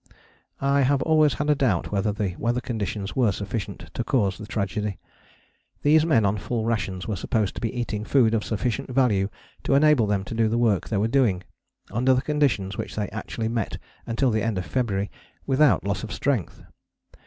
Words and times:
I 0.59 0.81
have 0.81 1.03
always 1.03 1.35
had 1.35 1.47
a 1.51 1.53
doubt 1.53 1.91
whether 1.91 2.11
the 2.11 2.35
weather 2.39 2.59
conditions 2.59 3.15
were 3.15 3.31
sufficient 3.31 3.91
to 3.93 4.03
cause 4.03 4.39
the 4.39 4.47
tragedy. 4.47 4.97
These 5.83 6.07
men 6.07 6.25
on 6.25 6.39
full 6.39 6.65
rations 6.65 7.07
were 7.07 7.15
supposed 7.15 7.53
to 7.53 7.61
be 7.61 7.71
eating 7.71 8.03
food 8.03 8.33
of 8.33 8.43
sufficient 8.43 8.89
value 8.89 9.29
to 9.61 9.75
enable 9.75 10.07
them 10.07 10.23
to 10.23 10.33
do 10.33 10.47
the 10.47 10.57
work 10.57 10.89
they 10.89 10.97
were 10.97 11.07
doing, 11.07 11.43
under 11.91 12.15
the 12.15 12.21
conditions 12.23 12.79
which 12.79 12.95
they 12.95 13.09
actually 13.09 13.47
met 13.47 13.77
until 14.07 14.31
the 14.31 14.41
end 14.41 14.57
of 14.57 14.65
February, 14.65 15.11
without 15.45 15.83
loss 15.85 16.03
of 16.03 16.11
strength. 16.11 16.63